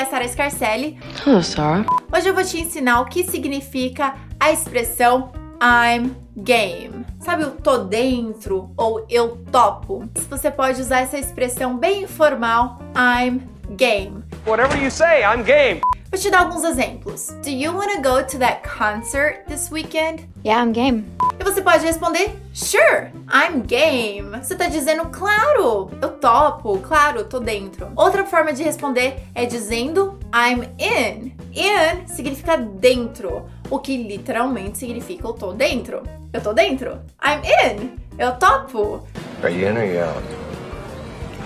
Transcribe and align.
é 0.00 0.02
a 0.02 0.06
Sara 0.06 0.26
Scarcelli. 0.26 0.98
Hello, 1.26 1.42
Sarah. 1.42 1.84
Hoje 2.10 2.28
eu 2.28 2.34
vou 2.34 2.42
te 2.42 2.58
ensinar 2.58 3.02
o 3.02 3.04
que 3.04 3.22
significa 3.24 4.14
a 4.38 4.50
expressão 4.50 5.30
I'm 5.62 6.16
game. 6.36 7.04
Sabe 7.20 7.44
o 7.44 7.50
tô 7.50 7.78
dentro 7.84 8.72
ou 8.78 9.04
eu 9.10 9.36
topo? 9.52 10.08
Você 10.30 10.50
pode 10.50 10.80
usar 10.80 11.00
essa 11.00 11.18
expressão 11.18 11.76
bem 11.76 12.04
informal, 12.04 12.78
I'm 12.96 13.42
game. 13.76 14.24
Whatever 14.46 14.82
you 14.82 14.90
say, 14.90 15.22
I'm 15.22 15.42
game. 15.42 15.82
Vou 16.10 16.18
te 16.18 16.30
dar 16.30 16.40
alguns 16.40 16.64
exemplos. 16.64 17.28
Do 17.44 17.50
you 17.50 17.72
want 17.72 17.92
to 17.92 18.02
go 18.02 18.24
to 18.24 18.38
that 18.38 18.62
concert 18.66 19.44
this 19.46 19.70
weekend? 19.70 20.26
Yeah, 20.44 20.64
I'm 20.64 20.72
game. 20.72 21.04
E 21.40 21.42
você 21.42 21.62
pode 21.62 21.86
responder, 21.86 22.36
Sure, 22.52 23.12
I'm 23.32 23.62
game. 23.62 24.36
Você 24.42 24.54
tá 24.54 24.68
dizendo, 24.68 25.06
claro, 25.06 25.90
eu 26.02 26.10
topo, 26.10 26.78
claro, 26.80 27.24
tô 27.24 27.40
dentro. 27.40 27.90
Outra 27.96 28.26
forma 28.26 28.52
de 28.52 28.62
responder 28.62 29.22
é 29.34 29.46
dizendo 29.46 30.18
I'm 30.34 30.64
in. 30.78 31.32
In 31.54 32.06
significa 32.06 32.58
dentro, 32.58 33.46
o 33.70 33.78
que 33.78 33.96
literalmente 33.96 34.76
significa 34.76 35.26
eu 35.26 35.32
tô 35.32 35.52
dentro. 35.52 36.02
Eu 36.30 36.42
tô 36.42 36.52
dentro. 36.52 37.00
I'm 37.24 37.40
in. 37.44 37.96
Eu 38.18 38.32
topo. 38.32 39.06
Are 39.42 39.50
you 39.50 39.70
in 39.70 39.78
or 39.78 39.84
you 39.84 40.04
out? 40.04 40.22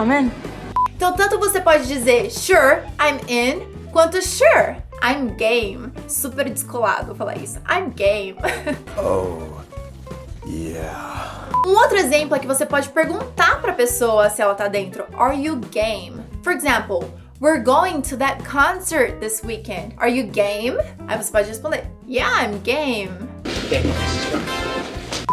I'm 0.00 0.10
in. 0.10 0.32
Então, 0.96 1.12
tanto 1.12 1.38
você 1.38 1.60
pode 1.60 1.86
dizer 1.86 2.32
sure, 2.32 2.80
I'm 2.98 3.20
in, 3.28 3.60
quanto 3.92 4.20
sure, 4.20 4.76
I'm 5.00 5.36
game. 5.36 5.92
Super 6.08 6.50
descolado 6.50 7.14
falar 7.14 7.36
isso. 7.36 7.60
I'm 7.70 7.90
game. 7.90 8.36
Oh, 8.98 9.62
yeah. 10.46 11.48
Um 11.66 11.74
outro 11.76 11.96
exemplo 11.96 12.36
é 12.36 12.38
que 12.38 12.46
você 12.46 12.66
pode 12.66 12.88
perguntar 12.90 13.60
pra 13.60 13.72
pessoa 13.72 14.28
se 14.28 14.42
ela 14.42 14.54
tá 14.54 14.68
dentro. 14.68 15.06
Are 15.16 15.34
you 15.34 15.56
game? 15.70 16.22
For 16.42 16.52
example, 16.52 17.10
we're 17.40 17.62
going 17.62 18.02
to 18.02 18.16
that 18.18 18.44
concert 18.44 19.18
this 19.20 19.42
weekend. 19.42 19.94
Are 19.96 20.10
you 20.10 20.26
game? 20.26 20.76
Aí 21.08 21.16
você 21.16 21.32
pode 21.32 21.48
responder, 21.48 21.86
Yeah, 22.06 22.44
I'm 22.44 22.58
game. 22.58 23.10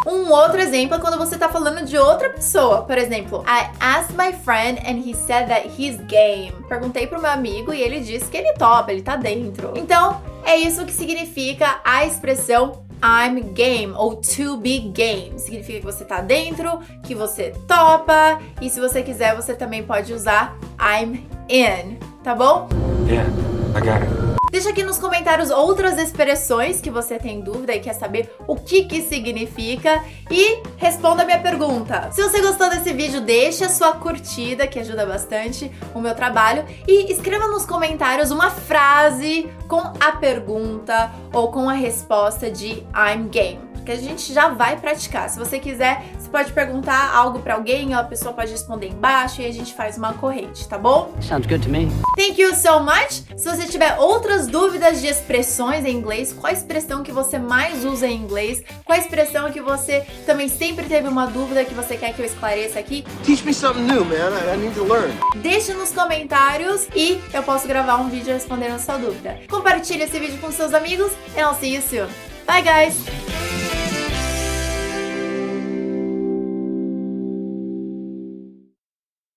Um 0.08 0.31
outro 0.31 0.59
exemplo 0.59 0.95
é 0.95 1.00
quando 1.00 1.18
você 1.18 1.38
tá 1.38 1.50
falando 1.50 1.86
de 1.86 1.98
outra 1.98 2.30
pessoa. 2.30 2.84
Por 2.84 2.98
exemplo, 2.98 3.44
I 3.46 3.70
asked 3.80 4.16
my 4.18 4.31
friend 4.31 4.80
and 4.80 4.98
he 4.98 5.14
said 5.14 5.48
that 5.50 5.68
he's 5.68 5.98
game. 6.08 6.53
Perguntei 6.68 7.06
pro 7.08 7.22
meu 7.22 7.30
amigo 7.30 7.73
e 7.73 7.81
ele 7.81 8.00
disse 8.00 8.25
que 8.25 8.38
ele 8.38 8.53
topa, 8.53 8.92
ele 8.92 9.02
tá 9.02 9.16
dentro. 9.16 9.73
Então, 9.75 10.22
é 10.44 10.56
isso 10.56 10.86
que 10.86 10.94
significa 10.94 11.81
a 11.84 12.06
expressão 12.06 12.84
I'm 13.03 13.53
game 13.53 13.94
ou 13.95 14.16
to 14.16 14.57
be 14.57 14.80
game. 14.80 15.38
Significa 15.38 15.80
que 15.80 15.85
você 15.85 16.05
tá 16.05 16.21
dentro, 16.21 16.80
que 17.03 17.16
você 17.16 17.53
topa 17.67 18.39
e 18.61 18.69
se 18.69 18.80
você 18.80 19.02
quiser 19.02 19.35
você 19.35 19.55
também 19.55 19.83
pode 19.83 20.13
usar 20.13 20.57
I'm 20.80 21.25
in, 21.49 21.97
tá 22.23 22.35
bom? 22.35 22.69
Yeah, 23.07 23.27
I 23.75 23.81
got 23.81 24.03
it. 24.03 24.20
Deixa 24.52 24.69
aqui 24.69 24.83
nos 24.83 24.99
comentários 24.99 25.49
outras 25.49 25.97
expressões 25.97 26.81
que 26.81 26.91
você 26.91 27.17
tem 27.17 27.39
dúvida 27.39 27.73
e 27.73 27.80
quer 27.80 27.94
saber 27.94 28.35
o 28.45 28.57
que 28.57 28.83
que 28.83 29.02
significa 29.02 30.03
e 30.30 30.61
responda 30.75 31.23
a 31.23 31.25
minha 31.25 31.39
pergunta. 31.39 32.11
Se 32.11 32.21
você 32.21 32.41
gostou 32.41 32.69
desse 32.69 32.91
vídeo, 32.91 33.22
deixa 33.22 33.69
sua 33.69 33.94
curtida, 33.94 34.67
que 34.67 34.77
ajuda 34.77 35.05
bastante 35.05 35.72
o 35.95 36.02
meu 36.02 36.13
trabalho, 36.13 36.66
e 36.85 37.09
escreva 37.13 37.47
nos 37.47 37.66
comentários 37.66 38.29
uma 38.29 38.49
frase 38.49 39.49
com 39.69 39.79
a 39.97 40.11
pergunta 40.19 41.13
ou 41.31 41.49
com 41.49 41.69
a 41.69 41.73
resposta 41.73 42.52
de 42.52 42.83
I'm 42.94 43.29
game 43.31 43.72
que 43.81 43.91
a 43.91 43.97
gente 43.97 44.31
já 44.31 44.49
vai 44.49 44.79
praticar. 44.79 45.29
Se 45.29 45.39
você 45.39 45.59
quiser, 45.59 46.03
pode 46.32 46.52
perguntar 46.54 47.14
algo 47.14 47.40
para 47.40 47.56
alguém, 47.56 47.94
a 47.94 48.04
pessoa 48.04 48.34
pode 48.34 48.52
responder 48.52 48.88
embaixo 48.88 49.42
e 49.42 49.46
a 49.46 49.52
gente 49.52 49.74
faz 49.74 49.98
uma 49.98 50.14
corrente, 50.14 50.68
tá 50.68 50.78
bom? 50.78 51.14
Sounds 51.22 51.46
good 51.46 51.64
to 51.64 51.70
me. 51.70 51.90
Thank 52.16 52.42
you 52.42 52.56
so 52.56 52.80
much. 52.80 53.24
Se 53.38 53.50
você 53.50 53.68
tiver 53.68 53.98
outras 54.00 54.48
dúvidas 54.48 55.02
de 55.02 55.08
expressões 55.08 55.86
em 55.86 55.96
inglês, 55.96 56.34
qual 56.34 56.52
a 56.52 56.54
expressão 56.54 57.04
que 57.04 57.12
você 57.12 57.38
mais 57.38 57.84
usa 57.84 58.08
em 58.08 58.16
inglês? 58.16 58.64
Qual 58.86 58.98
a 58.98 59.02
expressão 59.02 59.52
que 59.52 59.62
você 59.62 60.06
também 60.26 60.47
sempre 60.47 60.86
teve 60.86 61.08
uma 61.08 61.28
dúvida 61.28 61.66
que 61.66 61.74
você 61.74 61.97
quer 61.97 62.14
que 62.14 62.22
eu 62.22 62.25
esclareça 62.25 62.80
aqui? 62.80 63.03
Teach 63.25 63.46
me 63.46 63.53
something 63.53 63.84
new, 63.84 64.06
man. 64.06 64.16
I, 64.16 64.56
I 64.56 64.58
need 64.58 64.74
to 64.75 64.84
learn. 64.84 65.14
Deixe 65.38 65.74
nos 65.74 65.91
comentários 65.91 66.88
e 66.96 67.22
eu 67.34 67.44
posso 67.44 67.68
gravar 67.68 67.97
um 67.97 68.09
vídeo 68.09 68.34
respondendo 68.34 68.75
a 68.75 68.80
sua 68.80 68.97
dúvida. 68.97 69.40
Compartilhe 69.50 70.03
esse 70.03 70.20
vídeo 70.20 70.40
com 70.40 70.52
seus 70.52 70.74
amigos 70.74 71.12
and 71.36 71.41
I'll 71.41 71.56
see 71.56 71.75
you 71.75 71.81
soon. 71.81 72.08
Bye 72.46 72.62
guys! 72.64 73.21